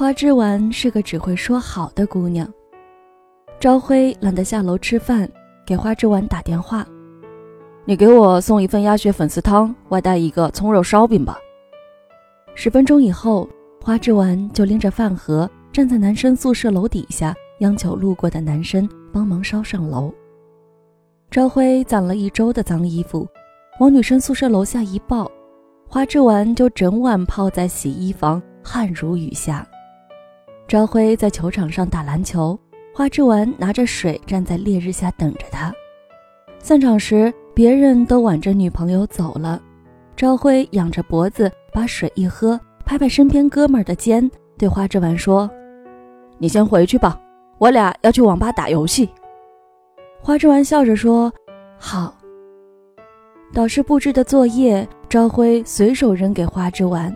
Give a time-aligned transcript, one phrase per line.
[0.00, 2.50] 花枝丸是个只会说好的姑娘。
[3.60, 5.30] 朝晖懒得下楼吃饭，
[5.66, 6.86] 给花枝丸打电话
[7.84, 11.36] ：“你给我送一份鸭血粉丝汤，外带一个葱肉烧饼吧。”
[12.56, 13.46] 十分钟以后，
[13.82, 20.10] 花枝丸就拎着饭盒站在男生宿舍楼底下，央求路过的男生帮忙捎上楼。
[21.30, 23.28] 朝晖攒了一周的脏衣服，
[23.80, 25.30] 往女生宿舍楼下一抱，
[25.86, 29.62] 花枝丸就整晚泡在洗衣房，汗如雨下。
[30.70, 32.56] 朝晖在球场上打篮球，
[32.94, 35.74] 花枝丸拿着水站在烈日下等着他。
[36.60, 39.60] 散场时，别人都挽着女朋友走了，
[40.16, 45.50] 朝晖仰着脖子把水一喝，拍拍身边哥们儿的肩，对花枝丸说
[46.38, 47.20] ：“你先回去吧，
[47.58, 49.10] 我俩要去网吧打游戏。”
[50.22, 51.32] 花枝丸笑着说
[51.80, 52.14] ：“好。”
[53.52, 57.12] 导师布置的作业，朝晖随手扔给花枝丸。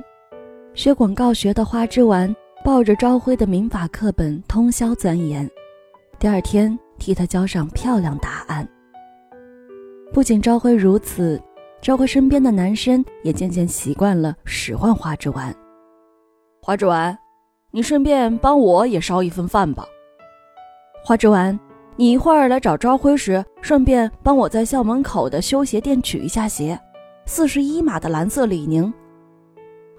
[0.74, 2.34] 学广告学的花枝丸。
[2.64, 5.48] 抱着朝晖的民法课本通宵钻研，
[6.19, 8.66] 第二天替他交上漂亮答案。
[10.14, 11.39] 不仅朝晖如此，
[11.83, 15.55] 朝晖身边的男生也渐渐习惯了使唤花枝丸。
[16.62, 17.14] 花枝丸，
[17.70, 19.84] 你顺便帮我也烧一份饭吧。
[21.05, 21.61] 花枝丸，
[21.96, 26.80] 你一会儿来找朝晖时，顺便帮我在校门口的修鞋店取一下鞋，
[27.27, 28.91] 四十一码的蓝色李宁。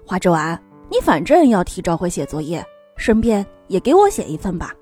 [0.04, 0.60] 花枝丸。
[0.88, 2.64] 你反正要替朝晖写作业，
[2.96, 4.72] 顺便也给我写一份吧，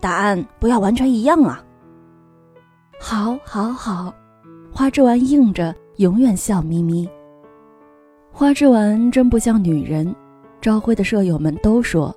[0.00, 1.64] 答案不要完全一样啊。
[3.00, 4.14] 好，好，好，
[4.72, 7.08] 花枝丸应着，永远笑眯眯。
[8.30, 10.14] 花枝丸真不像女人，
[10.60, 12.14] 朝晖的舍友们都说，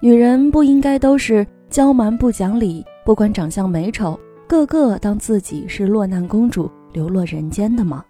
[0.00, 8.04] 女人不应该都是娇蛮不讲理，不管长相美丑，个个当自己是落难公主，流落人间的吗？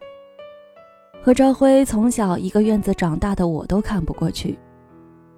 [1.27, 4.57] 和朝晖从小一个院子长大的我都看不过去，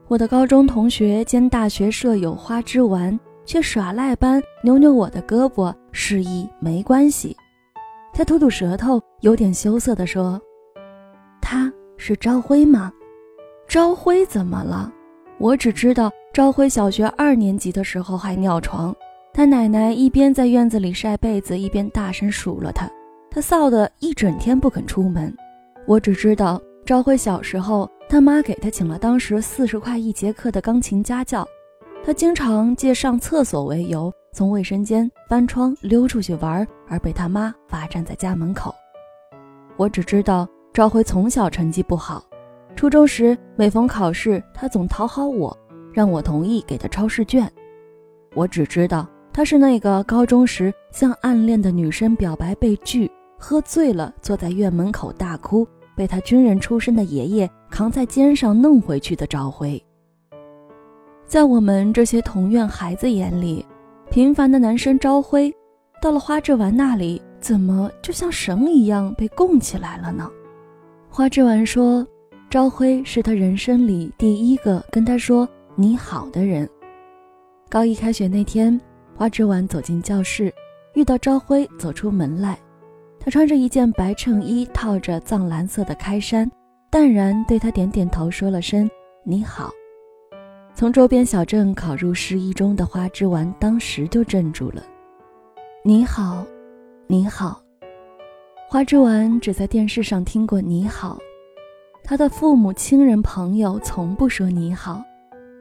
[0.07, 7.35] 我的高中同学兼大学舍友花枝丸却耍赖般扭扭我的胳膊，示意没关系。
[8.13, 10.39] 他吐吐舌头，有点羞涩地说
[11.41, 12.93] ：“他是朝晖吗？
[13.67, 14.93] 朝晖怎么了？
[15.39, 18.95] 我只知道朝晖小学二年级的时候还尿床，
[19.33, 22.87] 他奶奶一边在院子里晒被子，一边大声数落他，
[23.31, 25.35] 他臊得一整天不肯出门。”
[25.89, 31.49] 我只知道，朝晖小时候，他妈给他请了当时四十块一节课的钢琴家教，
[32.05, 38.75] 他经常借上厕所为由，从卫生间翻窗溜出去玩，而被他妈罚站在家门口。
[39.79, 42.23] 我只知道，朝晖从小成绩不好，
[42.77, 45.57] 初中时每逢考试，他总讨好我，
[45.91, 47.51] 让我同意给他抄试卷。
[48.35, 55.67] 我只知道，他是那个高中时向暗恋的女生表白被拒，喝醉了坐在院门口大哭。
[55.99, 59.83] 被他军人出身的爷爷扛在肩上弄回去的朝晖，
[61.27, 63.67] 在我们这些同院孩子眼里，
[64.09, 65.53] 平凡的男生朝晖，
[66.01, 70.31] 到了花枝丸那里，怎么就像神一样被供起来了呢？
[71.11, 72.07] 花枝丸说，
[72.49, 76.69] 朝晖是他人生里第一个跟他说你好的人。
[77.69, 78.81] 高一开学那天，
[79.17, 80.55] 花枝丸走进教室，
[80.95, 82.57] 遇到朝晖走出门来。
[83.21, 86.51] 他穿着一件白衬衣，套着藏蓝色的开衫，
[86.91, 88.89] 淡然对他点点头，说了声
[89.25, 89.71] “你好”。
[90.75, 94.83] 从周边小镇考入市一中的花枝丸当时就镇住了。
[95.85, 96.47] “你好，
[97.07, 97.61] 你好。”
[98.71, 101.19] 花枝丸只在电视上听过“你好”，
[102.05, 105.03] 他的父母亲人朋友从不说“你好”，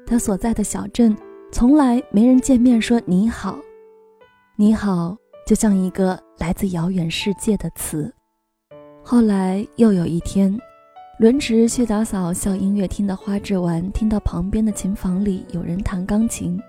[0.05, 1.17] 他所在的小镇
[1.51, 3.57] 从来没人见面说“你好，
[4.55, 5.17] 你好”。
[5.47, 8.13] 就像一个来自遥远世界的词。
[9.01, 10.59] 后来又有一天，
[11.19, 16.61] 轮值去打扫校音乐厅的花枝丸听到旁边的琴房里有人弹钢琴，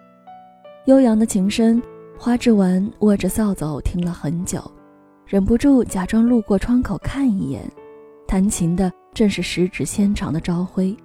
[0.87, 1.83] 悠扬的琴声。
[2.17, 4.62] 花枝丸握着扫帚听了很久，
[5.27, 7.69] 忍不住假装路过窗口看一眼。
[8.28, 10.97] 弹琴的正是十指纤长的朝晖。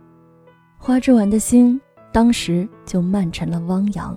[0.78, 1.80] 花枝丸的心
[2.12, 4.16] 当时就慢成了汪洋。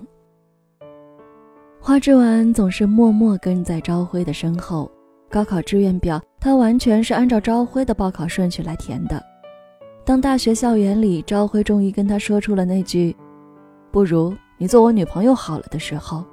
[1.87, 4.91] 花枝丸总是默默跟在朝晖的身后。
[5.29, 9.23] 高考志愿表，他完全是按照朝晖的报考顺序来填的。
[10.03, 13.15] 当大学校园里，朝晖终于跟他说出了那句
[13.89, 16.25] “不如你做我女朋友好了”的时候，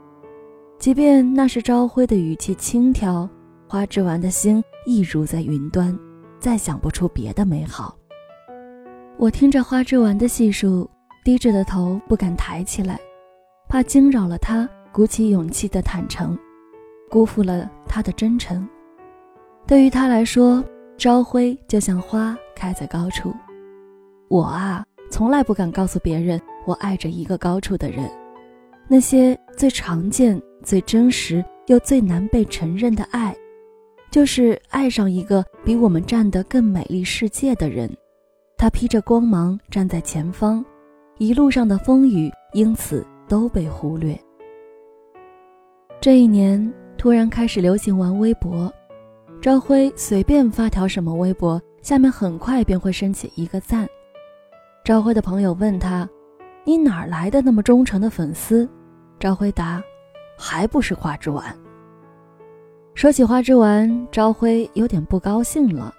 [0.80, 3.30] 即便那是朝晖的语气轻佻，
[3.68, 5.96] 花枝丸的心亦如在云端，
[6.40, 7.96] 再想不出别的美好。
[9.18, 10.90] 我听着花枝丸的细数，
[11.24, 12.98] 低着的头不敢抬起来，
[13.68, 14.68] 怕惊扰了他。
[14.94, 16.38] 鼓起勇气的坦诚，
[17.10, 18.64] 辜负了他的真诚。
[19.66, 20.64] 对于他来说，
[20.96, 23.34] 朝晖就像花开在高处，
[24.28, 28.08] 我啊，从来不敢告诉别人我爱着一个高处的人。
[28.86, 33.34] 那些最常见、最真实又最难被承认的爱，
[34.12, 37.90] 就是爱上一个比我们站得更美丽世界的人。
[38.56, 40.64] 他披着光芒站在前方，
[41.18, 44.16] 一路上的风雨因此都被忽略。
[46.04, 48.70] 这一年突然开始流行玩微博，
[49.40, 53.88] 朝晖随便发条什么微博，下面很快便会升起一个赞。
[54.84, 56.06] 朝晖的朋友问他
[56.62, 58.68] ：“你哪来的那么忠诚的粉丝？”
[59.18, 59.82] 朝晖答
[60.36, 61.42] ：“还不是花之丸。”
[62.92, 65.90] 说起花之丸，朝晖有点不高兴了。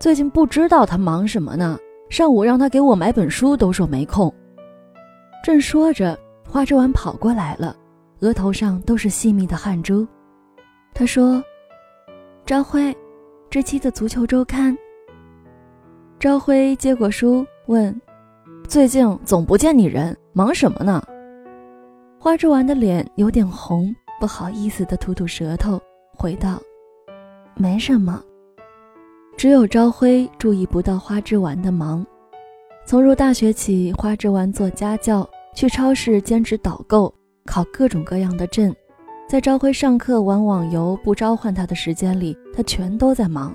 [0.00, 1.78] 最近不知道他忙什么呢，
[2.10, 4.34] 上午让他给我买本书都说没空。
[5.44, 7.76] 正说着，花之丸跑过来了，
[8.22, 10.06] 额头上都是细密的汗珠。
[10.94, 11.42] 他说
[12.46, 12.96] ：“朝晖，
[13.50, 14.76] 这期的足球周刊。”
[16.18, 17.44] 朝晖接过书。
[17.66, 18.00] 问
[18.66, 21.00] ：“最近总不见你人，忙什么呢？”
[22.18, 25.80] 花枝丸的脸有点红，不好意思的吐吐舌头，
[26.16, 26.60] 回道
[27.56, 28.22] ：“没什么。”
[29.38, 32.04] 只有朝晖注意不到花枝丸的忙。
[32.84, 38.74] 从入大学起，花枝丸做家教，去超市兼职导购，考各种各样的证，
[39.28, 43.54] 在朝晖上课、玩网游不召唤他的时间里，他全都在忙。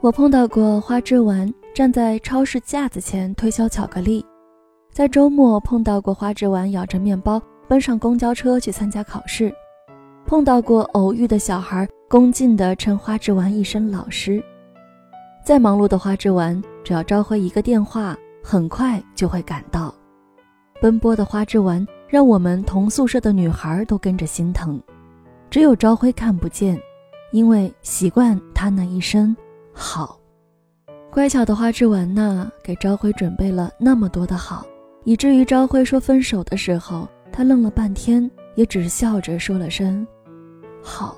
[0.00, 1.52] 我碰到过花枝丸。
[1.74, 4.22] 站在超市架子前推销巧克力，
[4.92, 9.50] 在周末碰到过花枝丸咬着面包奔上公交车去参加考试，
[10.26, 14.44] 碰到过偶遇的小孩恭敬地称花枝丸一声老师。
[15.42, 18.14] 再忙碌的花枝丸，只要朝晖一个电话，
[18.44, 19.94] 很快就会赶到。
[20.78, 24.78] 奔波的花枝丸让我们同宿舍的女孩都跟着心疼，
[25.48, 26.78] 只有朝晖看不见，
[27.30, 29.34] 因为习惯他那一身
[29.72, 30.20] 好。
[31.10, 34.66] 乖巧的花之丸呢，给朝晖准备了那么多的好，
[35.04, 40.06] 以至于朝晖说分手的时候，他愣了半天，也只是笑着说了声
[40.84, 41.16] “好”。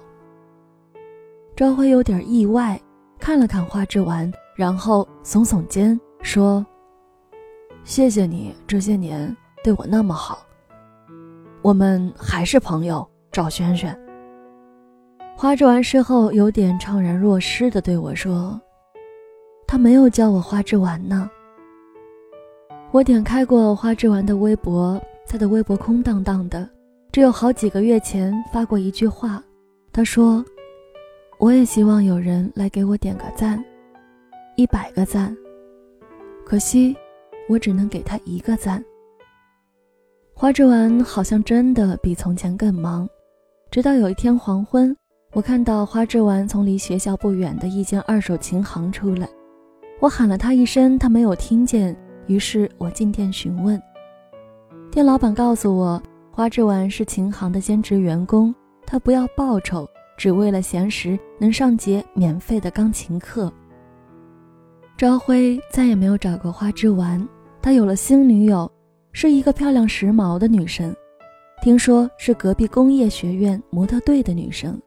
[1.57, 2.81] 朝晖有点意外，
[3.19, 6.65] 看了看花之丸，然后耸耸肩说
[7.83, 10.47] ：“谢谢你这些年对我那么好，
[11.65, 13.99] 我们还是朋友。”赵轩轩。
[15.35, 18.61] 花之丸事后有点怅然若失的对我说。
[19.67, 21.29] 他没有叫我花之丸呢。
[22.93, 26.69] 我点开过花之丸的微博，他的微博空荡荡的，
[27.11, 29.43] 只有好几个月前发过一句话。
[29.91, 30.45] 他说
[31.41, 33.65] ：“我也希望有人来给我点个赞，
[34.55, 35.35] 一百个赞。
[36.45, 36.95] 可惜，
[37.49, 38.85] 我只能给他一个赞。”
[40.37, 43.09] 花之丸好像真的比从前更忙，
[43.71, 44.95] 直到有一天黄昏，
[45.33, 49.29] 我看到花之丸从离学校不远的一间二手琴行出来。
[50.01, 51.97] 我喊了他一声，他没有听见。
[52.27, 53.81] 于是我进店询问，
[54.91, 56.03] 店老板告诉我，
[56.33, 58.53] 花之丸是琴行的兼职员工，
[58.85, 59.89] 他不要报酬，
[60.19, 63.53] 只为了闲时能上节免费的钢琴课。
[64.99, 67.25] 朝晖再也没有找过花之丸，
[67.63, 68.71] 他有了新女友，
[69.17, 70.95] 是一个漂亮时髦的女生，
[71.63, 74.79] 听说是隔壁工业学院模特队的女生。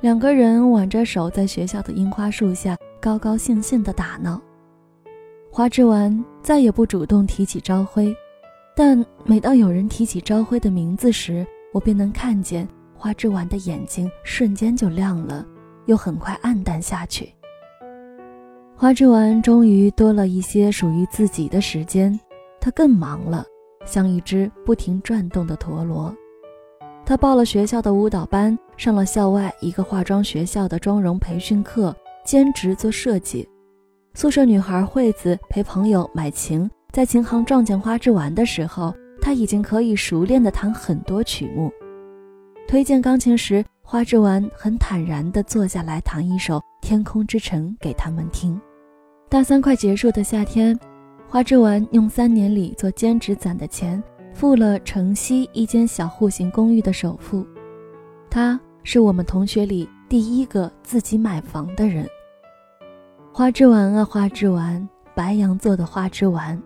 [0.00, 2.76] 两个人挽着手在学校的樱花树下。
[3.00, 4.40] 高高兴兴的打闹，
[5.50, 8.14] 花之丸再也不主动提起朝晖，
[8.76, 15.44] 但每当有人提起朝晖的名字时，我便能看见花之丸的眼睛瞬间就亮了，
[15.86, 17.34] 又很快暗淡下去。
[18.76, 22.16] 花之丸终于多了一些属于自己的时间，
[22.60, 23.44] 他更忙了，
[23.84, 26.14] 像一只不停转动的陀螺。
[27.04, 31.94] 他报了学校的舞蹈班，上了校外一个化妆学校的妆容培训课。
[32.24, 33.48] 兼职做设计，
[34.14, 41.68] 宿舍女孩惠子陪朋友买琴，在琴行撞见花枝丸的时候，他已经可以熟练地弹很多曲目。
[42.68, 48.58] 推荐钢琴时，花枝丸很坦然地坐下来弹一首《天空之城》给他们听。
[49.28, 50.78] 大三快结束的夏天，
[51.32, 54.02] 花之丸用三年里做兼职攒的钱，
[54.34, 57.42] 付了城西一间小户型公寓的首付。
[58.28, 59.88] 他是我们同学里。
[60.10, 62.06] 第一个自己买房的人，
[63.32, 66.62] 花之丸啊，花之丸，白羊座的花之丸。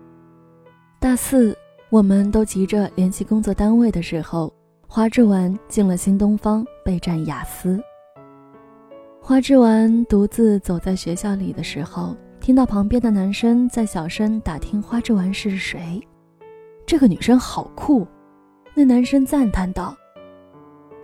[0.99, 1.57] 大四，
[1.89, 4.53] 我们都急着联系工作单位的时候，
[4.85, 7.81] 花之丸进了新东方备战雅思。
[9.21, 12.13] 花之丸独自走在学校里的时候，
[12.47, 16.01] 听到旁边的男生在小声打听花之丸是谁。
[16.85, 18.07] 这个女生好酷，
[18.73, 19.93] 那男生赞叹道。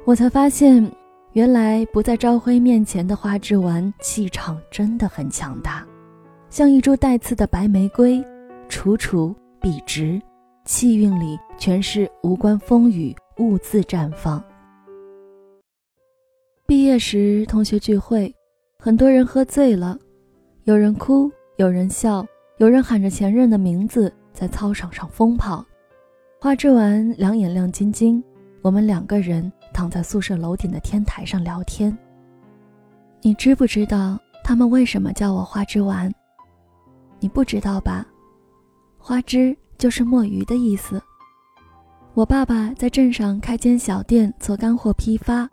[0.06, 0.90] 我才发现。
[1.34, 5.86] 原来不在朝晖面前的花之丸气场真的很强大，
[6.50, 8.24] 像一株带刺的白玫瑰，
[8.70, 10.22] 楚楚笔直，
[10.64, 14.42] 气韵里全是无关风雨，兀自绽放。
[16.66, 18.34] 毕业时同学聚会，
[18.80, 19.98] 很多人喝醉了，
[20.66, 22.26] 有人哭，有人笑，
[22.58, 25.66] 有人喊着前任的名字在操场上疯跑。
[26.40, 28.24] 花枝丸两眼亮晶晶，
[28.62, 31.96] 我们两个人躺在宿舍楼顶的天台上聊天。
[33.22, 36.10] 你知不知道他们为什么叫我花枝丸？
[37.20, 38.06] 你不知道吧？
[38.98, 41.02] 花枝就是墨鱼的意思。
[42.14, 45.46] 我爸爸在镇上开间小店做干货批发，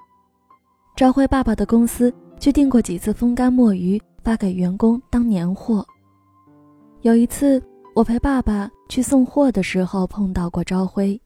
[0.94, 5.86] 朝晖爸爸的公司去订过几次风干墨鱼，发给员工当年货。
[7.02, 7.62] 有一次。
[7.92, 11.20] 我陪爸爸去送货的时候碰到过朝晖，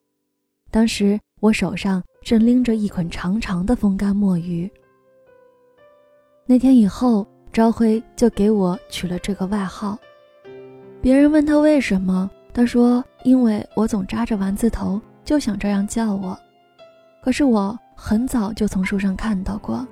[0.71, 4.69] 当时我手上正拎着一捆长长的风干墨鱼。
[6.47, 9.97] 那天以后，朝晖就给我取了这个外号。
[11.01, 16.37] 别人问他为什么，他说：“因为我总扎着丸子头，就想这样叫我。”
[17.23, 19.87] 可是我很早就从书上看到过，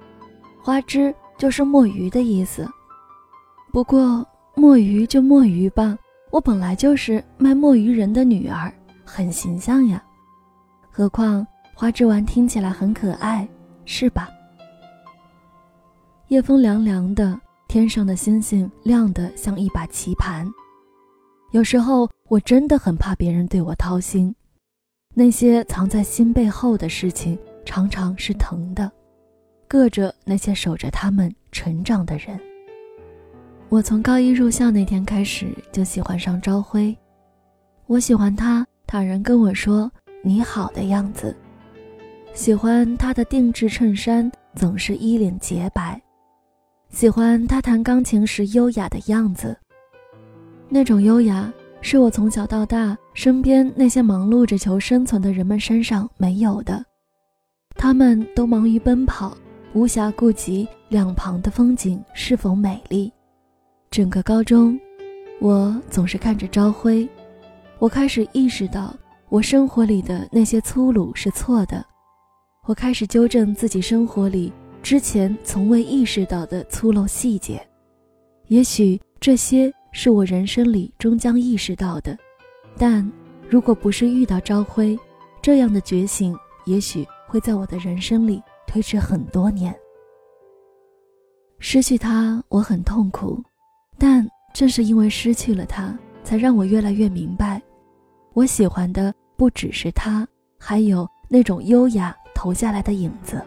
[0.63, 2.67] 花枝就是墨鱼的意思。
[3.73, 4.23] 不过
[4.55, 5.97] 墨鱼就墨鱼吧。
[6.29, 8.71] 我本来就是卖墨鱼人的女儿，
[9.03, 10.03] 很形象呀。
[10.91, 13.47] 何况花枝丸听起来很可爱，
[13.83, 14.29] 是吧？
[16.27, 20.47] 夜风凉凉的，天上的星星亮得像一把棋盘。
[21.49, 24.35] 有时候我真的很怕别人对我掏心，
[25.15, 28.91] 那些藏在心背后的事情常常是疼的，
[29.67, 32.39] 硌着那些守着他们成长的人。
[33.73, 36.95] 我从高一入校那天开始就喜欢上朝晖，
[37.87, 41.35] 我喜欢他坦然跟我说“你好”的样子，
[42.35, 45.99] 喜欢他的定制衬衫总是衣领洁白，
[46.91, 49.57] 喜欢他弹钢琴时优雅的样子。
[50.69, 51.51] 那种优雅
[51.81, 56.85] 是我从小到大身边那些忙碌着求生存的人们身上没有的，
[57.75, 59.35] 他们都忙于奔跑，
[59.73, 63.11] 无暇顾及两旁的风景是否美丽。
[63.93, 64.75] 整个高中，
[65.39, 67.07] 我总是看着朝晖，
[67.77, 68.91] 我开始意识到
[69.29, 71.85] 我生活里的那些粗鲁是错的，
[72.65, 77.63] 我开始纠正自己生活里之前从未意识到的粗陋细节。
[78.47, 82.17] 也许这些是我人生里终将意识到的，
[82.75, 83.07] 但
[83.47, 84.97] 如果不是遇到朝晖，
[85.39, 86.35] 这样的觉醒
[86.65, 89.71] 也许会在我的人生里推迟很多年。
[91.59, 93.39] 失去他，我很痛苦。
[93.97, 97.61] 但正是因为失去了他，才让我越来越明白，
[98.33, 103.41] 我喜欢的不只是他，还有那种优雅投下来的影子。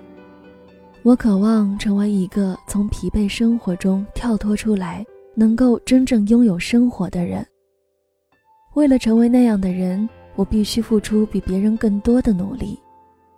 [1.03, 7.47] 我渴望成为一个从疲惫生活中跳脱出来，能够真正拥有生活的人。
[8.75, 12.79] 为了成为那样的人，我必须付出比别人更多的努力，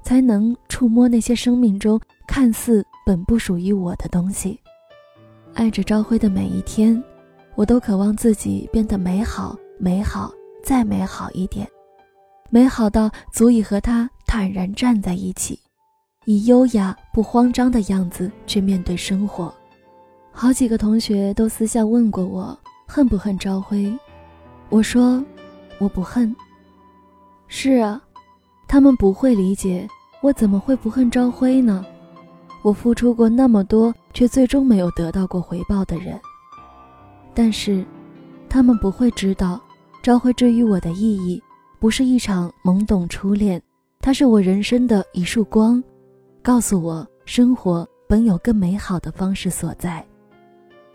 [0.02, 4.58] 才能触摸那些生命中看似本不属于我的东西。
[5.58, 7.02] 爱着朝晖的每一天，
[7.56, 11.68] 我都渴望自己变得美好、美好再美好一点，
[12.48, 15.58] 美好到足以和他坦然站在一起，
[16.26, 19.52] 以优雅不慌张的样子去面对生活。
[20.30, 23.92] 好几个同学都私下问过我恨不恨朝晖，
[24.68, 25.20] 我说
[25.80, 26.32] 我不恨。
[27.48, 28.00] 是啊，
[28.68, 29.88] 他们不会理解
[30.20, 31.84] 我怎么会不恨朝晖呢？
[32.62, 36.18] 我付出过那么多，却最终没有得到过回报的人。
[37.34, 37.84] 但是，
[38.48, 39.60] 他们不会知道，
[40.02, 41.42] 朝晖之于我的意义，
[41.78, 43.62] 不是一场懵懂初恋，
[44.00, 45.82] 它是我人生的一束光，
[46.42, 50.04] 告诉我生活本有更美好的方式所在，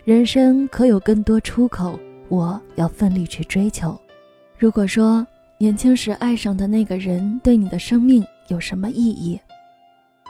[0.03, 3.98] 人生可有更多出口，我要奋力去追求。
[4.58, 5.25] 如果说
[5.58, 9.39] 年轻时爱上的那个人对你的生命有什么意义？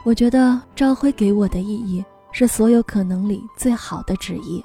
[0.04, 4.62] 我觉得朝晖给我的意义是所有可能里最好的旨意。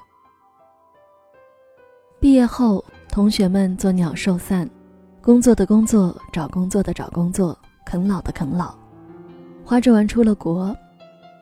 [2.20, 4.70] 毕业后，同学们做鸟兽散，
[5.22, 8.76] 工作的工作，找工作的找工作，啃老的啃老。
[9.64, 10.76] 花枝丸出了国，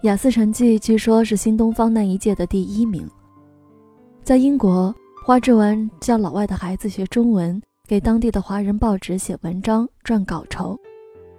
[0.03, 3.09] 雅思成绩据说是新东方那一届的第一名。
[4.23, 4.93] 在英国，
[5.25, 10.79] 花枝丸教老外的孩子学中文，给当地的华人报纸写文章赚稿酬。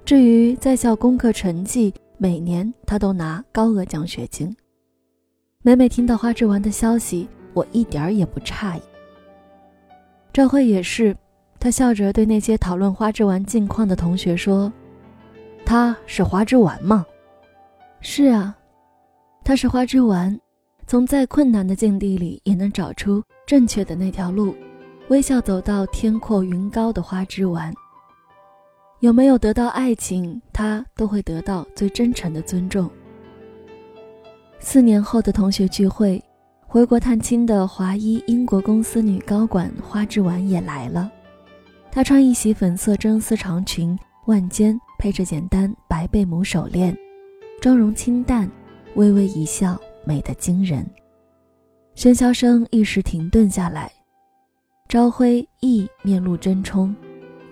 [0.04, 4.54] 至于在校功课成绩，每年他都拿高额奖学金。
[5.62, 8.82] 每每听到花枝丸的消息，我一点儿也不诧异。
[10.32, 11.16] 赵慧也是，
[11.60, 14.72] 他笑着对那些讨论花枝丸近况的同学说
[15.64, 17.06] ：“他是花枝丸吗
[18.02, 18.56] ？”“是啊，
[19.44, 20.37] 他是花枝丸，
[20.88, 24.56] 从再困难的境地里也能找出正确的那条路，
[25.08, 27.72] 微笑走到天阔云高的花枝丸。
[29.00, 32.90] 有没有得到爱情，他都会得到最真诚的尊重。
[34.58, 36.20] 四年后的同学聚会，
[36.66, 41.08] 回国探亲的华裔英国公司女高管花枝丸也来了。
[41.92, 46.96] 她穿一袭粉色真丝长裙，腕间配着简单白贝母手链，
[47.60, 48.50] 妆容清淡，
[48.96, 50.84] 微微一笑，美得惊人。
[51.94, 53.92] 喧嚣声一时停顿下来，
[54.88, 56.92] 朝晖亦面露真冲。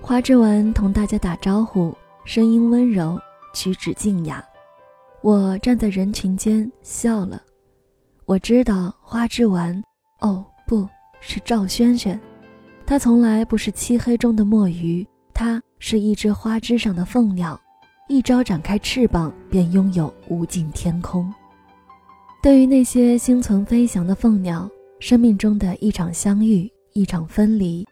[0.09, 1.93] 花之丸同大家打招呼，
[2.25, 3.21] 声音温柔，
[3.53, 4.41] 举止静雅。
[5.21, 7.43] 我站在人群间笑了。
[8.25, 9.83] 我知道花之丸，
[10.21, 12.21] 哦，不是赵萱萱。
[12.87, 17.61] 她从来不是漆黑中的墨鱼，她是一只花枝上的凤鸟，
[18.09, 21.35] 一朝展开翅膀，便拥有无尽天空。
[22.41, 24.71] 对于那些心存飞翔的凤鸟，
[25.01, 27.85] 生命中的一场相遇，一场分离，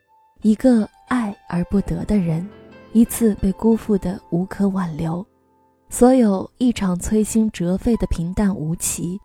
[0.43, 0.89] 一个。
[1.15, 2.45] 爱而不得的人，
[2.93, 5.25] 一次被辜负的无可挽留，
[5.89, 9.17] 所有一场摧心折肺的平淡无奇，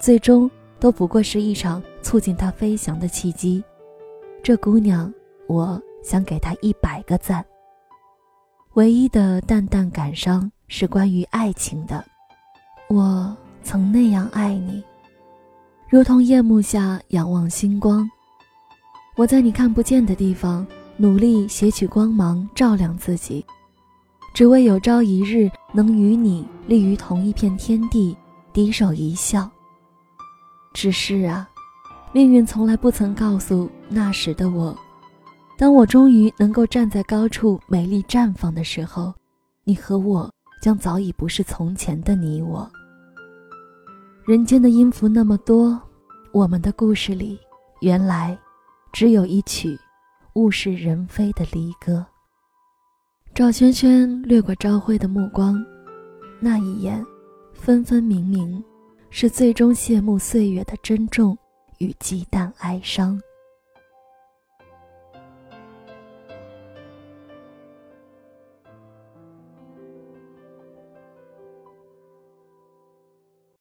[0.00, 0.50] 最终
[0.80, 3.62] 都不过是一场促进他飞翔的契机。
[4.42, 5.12] 这姑娘，
[5.46, 7.44] 我想给她一百个赞。
[8.74, 12.04] 唯一的淡淡感伤是关于爱情的，
[12.88, 14.82] 我曾那样爱你，
[15.88, 18.10] 如同夜幕下仰望星光。
[19.14, 20.66] 我在你看不见的地方。
[20.98, 23.44] 努力撷取光芒，照亮自己，
[24.34, 28.16] 只为有朝一日能与你立于同一片天地，
[28.52, 29.48] 低首一笑。
[30.72, 31.46] 只是啊，
[32.12, 34.74] 命运从来不曾告诉那时的我，
[35.58, 39.12] 当我终于能够站在高处，美丽绽放的时候，
[39.64, 40.30] 你和我
[40.62, 42.66] 将早已不是从前的你我。
[44.24, 45.78] 人间的音符那么多，
[46.32, 47.38] 我们的故事里，
[47.80, 48.36] 原来
[48.92, 49.78] 只有一曲。
[50.36, 52.04] 物是人非的离歌。
[53.34, 55.64] 赵萱萱掠过朝晖的目光，
[56.38, 57.02] 那一眼，
[57.54, 58.62] 分分明明，
[59.08, 61.36] 是最终谢幕岁月的珍重
[61.78, 63.18] 与忌惮哀伤。